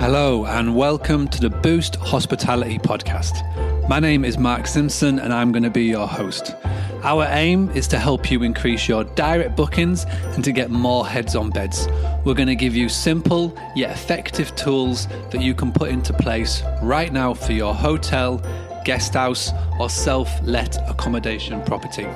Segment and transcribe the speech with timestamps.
[0.00, 3.42] Hello, and welcome to the Boost Hospitality Podcast.
[3.88, 6.54] My name is Mark Simpson, and I'm going to be your host.
[7.02, 11.34] Our aim is to help you increase your direct bookings and to get more heads
[11.34, 11.88] on beds.
[12.24, 16.62] We're going to give you simple yet effective tools that you can put into place
[16.80, 18.40] right now for your hotel,
[18.84, 22.06] guest house, or self let accommodation property.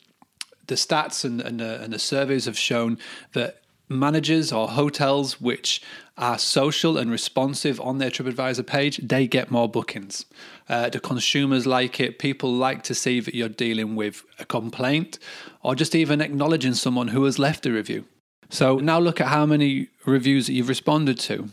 [0.67, 2.99] The stats and, and, the, and the surveys have shown
[3.33, 5.81] that managers or hotels which
[6.17, 10.25] are social and responsive on their TripAdvisor page, they get more bookings.
[10.69, 12.19] Uh, the consumers like it.
[12.19, 15.19] People like to see that you're dealing with a complaint
[15.61, 18.05] or just even acknowledging someone who has left a review.
[18.49, 21.49] So now look at how many reviews that you've responded to.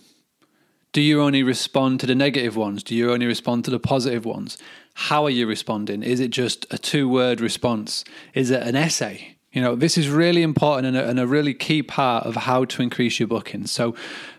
[0.93, 2.83] Do you only respond to the negative ones?
[2.83, 4.59] Do you only respond to the positive ones?
[4.95, 6.03] How are you responding?
[6.03, 8.05] Is it just a two word response?
[8.35, 9.37] Is it an essay?
[9.53, 12.65] You know, this is really important and a, and a, really key part of how
[12.65, 13.71] to increase your bookings.
[13.71, 13.95] So,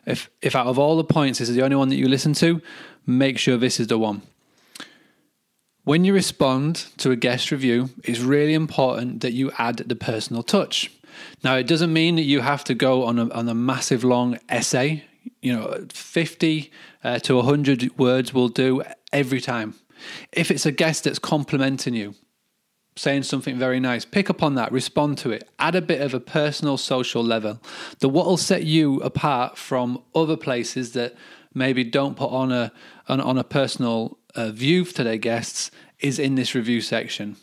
[0.06, 2.34] if if out of all the points this is the only one that you listen
[2.35, 2.62] to,
[3.06, 4.24] make sure this is the one.
[5.84, 10.41] When you respond to a guest review, it's really important that you add the personal
[10.41, 10.90] touch.
[11.44, 14.40] Now, it doesn't mean that you have to go on a, on a massive long
[14.47, 15.03] essay.
[15.41, 16.72] You know, 50
[17.03, 18.81] uh, to 100 words will do
[19.12, 19.75] every time.
[20.31, 22.16] If it's a guest that's complimenting you,
[22.96, 26.14] saying something very nice, pick up on that, respond to it, add a bit of
[26.14, 27.59] a personal social level.
[28.00, 31.16] The what will set you apart from other places that
[31.54, 32.72] maybe don't put on a
[33.08, 37.38] on, on a personal uh, view to their guests is in this review section.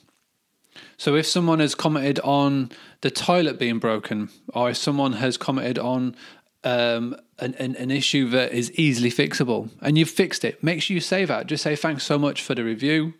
[0.96, 5.78] So if someone has commented on the toilet being broken, or if someone has commented
[5.78, 6.14] on
[6.62, 10.94] um, an, an, an, issue that is easily fixable and you've fixed it, make sure
[10.94, 11.46] you say that.
[11.46, 13.14] Just say thanks so much for the review.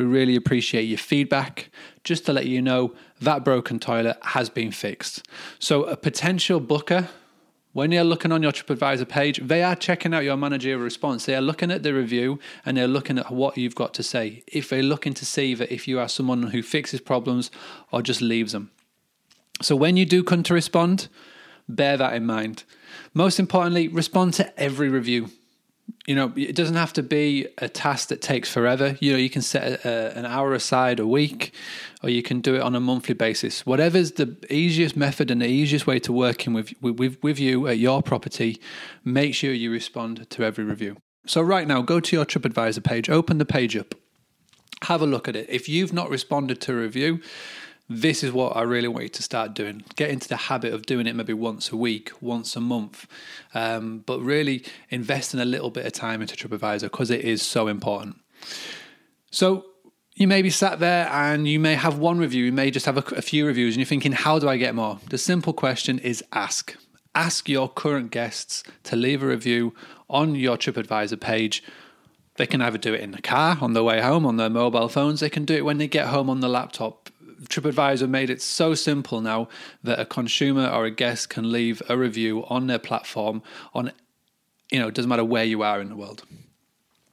[0.00, 1.68] We really appreciate your feedback.
[2.04, 5.28] Just to let you know, that broken toilet has been fixed.
[5.58, 7.10] So, a potential booker,
[7.74, 11.26] when you're looking on your TripAdvisor page, they are checking out your managerial response.
[11.26, 14.42] They are looking at the review and they're looking at what you've got to say.
[14.46, 17.50] If they're looking to see that if you are someone who fixes problems
[17.92, 18.70] or just leaves them.
[19.60, 21.08] So, when you do come to respond,
[21.68, 22.64] bear that in mind.
[23.12, 25.28] Most importantly, respond to every review
[26.06, 28.96] you know, it doesn't have to be a task that takes forever.
[29.00, 31.54] You know, you can set a, an hour aside a week,
[32.02, 33.66] or you can do it on a monthly basis.
[33.66, 37.78] Whatever's the easiest method and the easiest way to working with with with you at
[37.78, 38.60] your property,
[39.04, 40.96] make sure you respond to every review.
[41.26, 43.94] So right now, go to your TripAdvisor page, open the page up,
[44.82, 45.48] have a look at it.
[45.48, 47.20] If you've not responded to a review,
[47.92, 49.82] this is what I really want you to start doing.
[49.96, 53.08] Get into the habit of doing it maybe once a week, once a month,
[53.52, 57.66] um, but really investing a little bit of time into TripAdvisor because it is so
[57.66, 58.20] important.
[59.32, 59.66] So
[60.14, 62.96] you may be sat there and you may have one review, you may just have
[62.96, 65.00] a, a few reviews, and you're thinking, how do I get more?
[65.08, 66.76] The simple question is ask.
[67.16, 69.74] Ask your current guests to leave a review
[70.08, 71.60] on your TripAdvisor page.
[72.36, 74.88] They can either do it in the car on their way home on their mobile
[74.88, 76.99] phones, they can do it when they get home on the laptop
[77.44, 79.48] TripAdvisor made it so simple now
[79.82, 83.42] that a consumer or a guest can leave a review on their platform
[83.72, 83.92] on,
[84.70, 86.24] you know, it doesn't matter where you are in the world.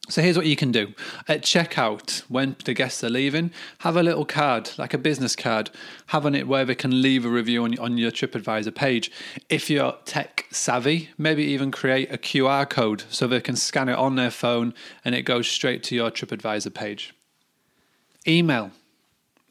[0.09, 0.93] So here's what you can do.
[1.27, 5.69] At checkout, when the guests are leaving, have a little card, like a business card,
[6.07, 9.11] have on it where they can leave a review on, on your TripAdvisor page.
[9.49, 13.97] If you're tech savvy, maybe even create a QR code so they can scan it
[13.97, 17.13] on their phone and it goes straight to your TripAdvisor page.
[18.25, 18.71] Email.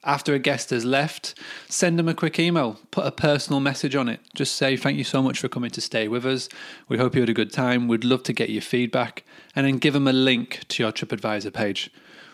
[0.07, 1.35] After a guest has left,
[1.69, 4.21] send them a quick email, put a personal message on it.
[4.37, 6.49] Just say, Thank you so much for coming to stay with us.
[6.89, 7.89] We hope you had a good time.
[7.89, 9.25] We'd love to get your feedback.
[9.57, 11.91] And then give them a link to your TripAdvisor page.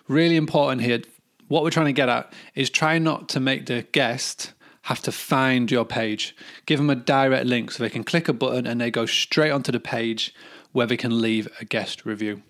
[0.06, 1.00] Really important here.
[1.48, 4.52] What we're trying to get at is try not to make the guest
[4.82, 6.36] have to find your page.
[6.66, 9.50] Give them a direct link so they can click a button and they go straight
[9.50, 10.34] onto the page
[10.72, 12.42] where they can leave a guest review.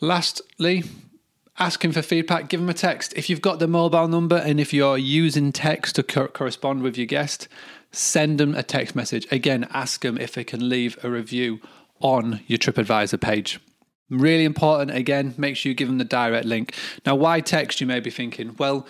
[0.00, 0.84] Lastly,
[1.58, 3.12] asking for feedback, give them a text.
[3.16, 6.96] If you've got the mobile number and if you're using text to co- correspond with
[6.96, 7.48] your guest,
[7.92, 9.26] send them a text message.
[9.30, 11.60] Again, ask them if they can leave a review
[12.00, 13.60] on your TripAdvisor page.
[14.10, 16.74] Really important, again, make sure you give them the direct link.
[17.06, 18.54] Now, why text, you may be thinking?
[18.58, 18.86] Well,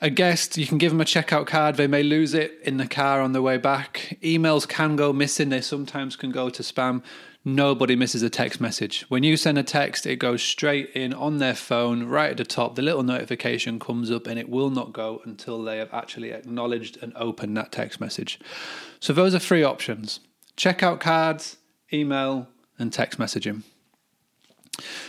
[0.00, 1.76] a guest, you can give them a checkout card.
[1.76, 4.18] They may lose it in the car on the way back.
[4.22, 5.50] Emails can go missing.
[5.50, 7.02] They sometimes can go to spam.
[7.46, 9.04] Nobody misses a text message.
[9.08, 12.44] When you send a text, it goes straight in on their phone, right at the
[12.44, 12.74] top.
[12.74, 17.02] The little notification comes up and it will not go until they have actually acknowledged
[17.02, 18.40] and opened that text message.
[18.98, 20.20] So, those are three options
[20.56, 21.58] checkout cards,
[21.92, 22.48] email,
[22.78, 23.62] and text messaging.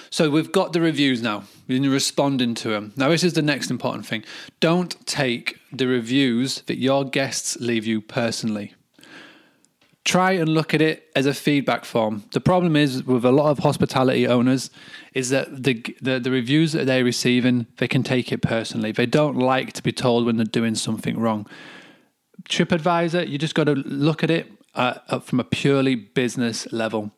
[0.09, 1.43] So we've got the reviews now.
[1.67, 2.93] We're responding to them.
[2.95, 4.23] Now, this is the next important thing.
[4.59, 8.75] Don't take the reviews that your guests leave you personally
[10.05, 12.23] try and look at it as a feedback form.
[12.31, 14.69] The problem is with a lot of hospitality owners
[15.15, 18.91] is that the, the, the reviews that they're receiving, they can take it personally.
[18.91, 21.47] They don't like to be told when they're doing something wrong.
[22.47, 27.11] TripAdvisor, you just got to look at it uh, from a purely business level.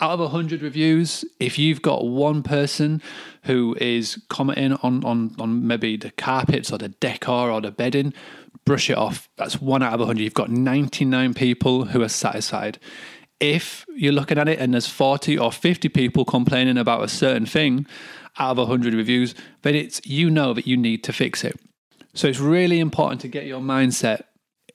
[0.00, 3.02] Out of 100 reviews, if you've got one person
[3.44, 8.12] who is commenting on, on, on maybe the carpets or the decor or the bedding,
[8.66, 9.30] brush it off.
[9.36, 10.22] That's one out of 100.
[10.22, 12.78] You've got 99 people who are satisfied.
[13.40, 17.46] If you're looking at it and there's 40 or 50 people complaining about a certain
[17.46, 17.86] thing
[18.38, 21.58] out of 100 reviews, then it's you know that you need to fix it.
[22.12, 24.24] So it's really important to get your mindset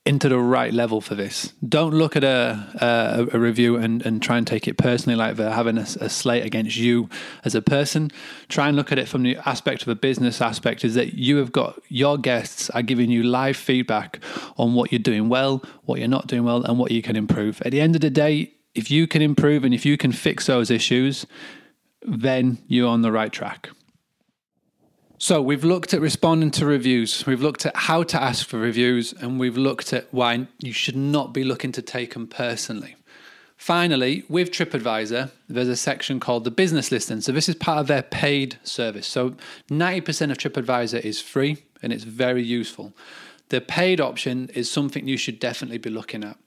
[0.04, 1.54] into the right level for this.
[1.68, 5.36] Don't look at a, a, a review and, and try and take it personally like
[5.36, 7.08] they're having a, a, slate against you
[7.46, 8.10] as a person.
[8.50, 11.38] Try and look at it from the aspect of a business aspect is that you
[11.38, 14.20] have got your guests are giving you live feedback
[14.58, 17.62] on what you're doing well, what you're not doing well, and what you can improve.
[17.62, 20.48] At the end of the day, if you can improve and if you can fix
[20.48, 21.28] those issues,
[22.02, 23.70] then you're on the right track.
[25.24, 29.14] So we've looked at responding to reviews, we've looked at how to ask for reviews,
[29.14, 32.96] and we've looked at why you should not be looking to take them personally.
[33.56, 37.22] Finally, with TripAdvisor, there's a section called the business listing.
[37.22, 39.06] So this is part of their paid service.
[39.06, 39.36] So
[39.70, 42.92] 90% of TripAdvisor is free and it's very useful.
[43.50, 46.40] The paid option is something you should definitely be looking at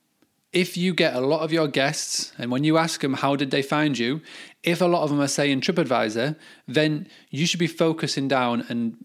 [0.55, 3.51] if you get a lot of your guests and when you ask them how did
[3.51, 4.23] they find you,
[4.63, 6.37] if a lot of them are saying TripAdvisor,
[6.69, 8.97] then you should be focusing down and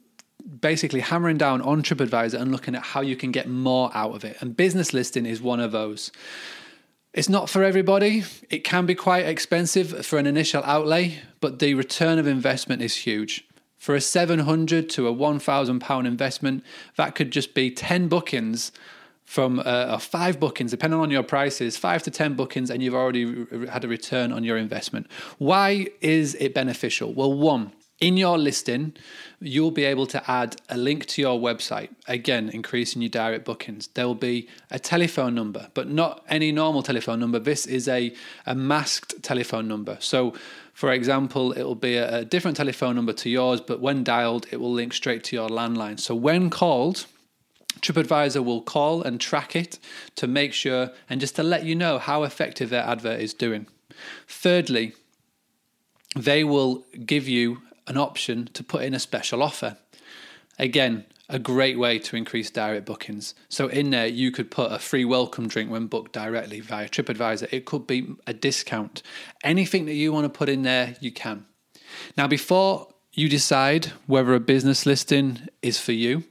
[0.62, 4.24] basically hammering down on TripAdvisor and looking at how you can get more out of
[4.24, 4.38] it.
[4.40, 6.12] And business listing is one of those.
[7.14, 8.24] It's not for everybody.
[8.52, 12.96] It can be quite expensive for an initial outlay, but the return of investment is
[12.96, 13.46] huge.
[13.78, 16.64] For a 700 to a 1000 pound investment,
[16.96, 18.72] that could just be 10 bookings
[19.30, 23.26] from uh, five bookings, depending on your prices, five to 10 bookings, and you've already
[23.26, 25.06] re- had a return on your investment.
[25.38, 27.14] Why is it beneficial?
[27.14, 27.72] Well, one,
[28.02, 28.96] in your listing,
[29.40, 33.86] you'll be able to add a link to your website, again, increasing your direct bookings.
[33.94, 37.38] There will be a telephone number, but not any normal telephone number.
[37.38, 38.12] This is a,
[38.48, 39.98] a masked telephone number.
[40.00, 40.34] So,
[40.74, 44.48] for example, it will be a, a different telephone number to yours, but when dialed,
[44.50, 46.00] it will link straight to your landline.
[46.00, 47.06] So, when called,
[47.82, 49.80] TripAdvisor will call and track it
[50.16, 53.68] to make sure and just to let you know how effective their advert is doing.
[54.28, 54.94] Thirdly,
[56.16, 59.78] they will give you an option to put in a special offer.
[60.58, 63.36] Again, a great way to increase direct bookings.
[63.50, 67.50] So in there, you could put a free welcome drink when booked directly via TripAdvisor.
[67.52, 69.04] It could be a discount.
[69.44, 71.46] Anything that you want to put in there, you can.
[72.18, 76.24] Now, before you decide whether a business listing is for you,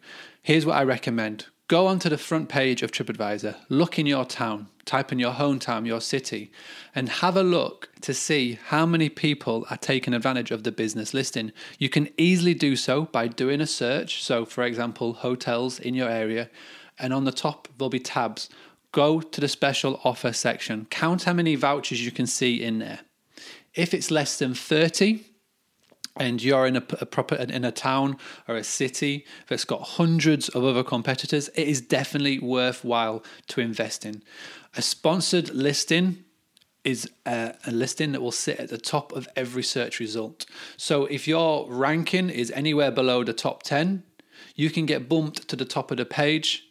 [0.49, 4.69] Here's what I recommend go onto the front page of TripAdvisor, look in your town,
[4.87, 6.51] type in your hometown, your city,
[6.95, 11.13] and have a look to see how many people are taking advantage of the business
[11.13, 11.53] listing.
[11.79, 14.23] You can easily do so by doing a search.
[14.23, 16.49] So, for example, hotels in your area,
[16.99, 18.49] and on the top there'll be tabs.
[18.93, 23.01] Go to the special offer section, count how many vouchers you can see in there.
[23.75, 25.27] If it's less than 30,
[26.19, 30.49] and you're in a, a, proper in a town or a city that's got hundreds
[30.51, 34.23] of other competitors, it is definitely worthwhile to invest in.
[34.77, 36.25] A sponsored listing
[36.85, 40.47] is a, a, listing that will sit at the top of every search result.
[40.77, 44.03] So if your ranking is anywhere below the top 10,
[44.55, 46.65] you can get bumped to the top of the page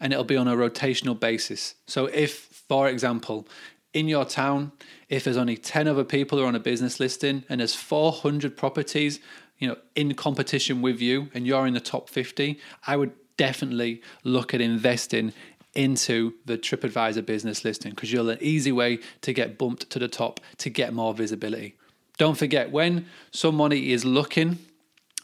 [0.00, 1.74] and it'll be on a rotational basis.
[1.86, 3.46] So if, for example,
[3.92, 4.72] in your town,
[5.08, 8.56] if there's only 10 other people who are on a business listing and there's 400
[8.56, 9.20] properties,
[9.58, 14.02] you know, in competition with you and you're in the top 50, I would definitely
[14.24, 15.32] look at investing
[15.74, 20.08] into the TripAdvisor business listing because you're an easy way to get bumped to the
[20.08, 21.76] top to get more visibility.
[22.18, 24.58] Don't forget when somebody is looking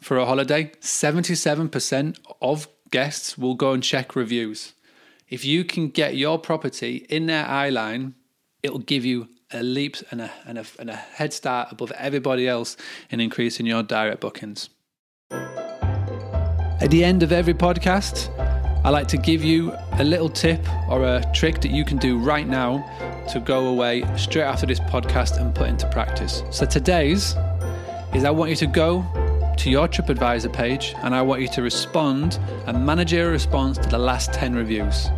[0.01, 4.73] for a holiday, 77% of guests will go and check reviews.
[5.29, 8.15] If you can get your property in their eye line
[8.67, 12.49] it'll give you a leap and a, and, a, and a head start above everybody
[12.49, 12.77] else
[13.11, 14.69] in increasing your direct bookings.
[15.31, 18.29] At the end of every podcast,
[18.85, 22.19] I like to give you a little tip or a trick that you can do
[22.19, 22.85] right now
[23.33, 26.43] to go away straight after this podcast and put into practice.
[26.51, 27.35] So today's
[28.15, 29.05] is I want you to go
[29.57, 33.89] to your TripAdvisor page and I want you to respond and manage your response to
[33.89, 35.09] the last 10 reviews.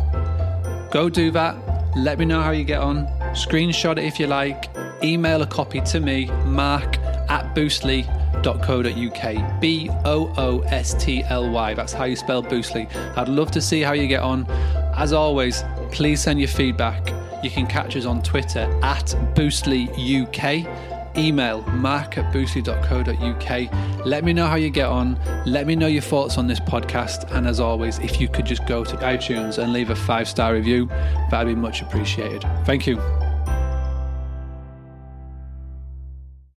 [0.91, 1.55] Go do that.
[1.97, 4.69] Let me know how you get on Screenshot it if you like.
[5.03, 6.97] Email a copy to me, mark
[7.29, 9.61] at boostly.co.uk.
[9.61, 11.73] B O O S T L Y.
[11.73, 12.87] That's how you spell Boostly.
[13.17, 14.45] I'd love to see how you get on.
[14.95, 17.13] As always, please send your feedback.
[17.43, 19.05] You can catch us on Twitter at
[19.35, 24.05] BoostlyUK email mark at boostly.co.uk.
[24.05, 25.19] Let me know how you get on.
[25.45, 27.29] Let me know your thoughts on this podcast.
[27.31, 30.53] And as always, if you could just go to iTunes and leave a five star
[30.53, 30.87] review,
[31.29, 32.45] that'd be much appreciated.
[32.65, 33.28] Thank you.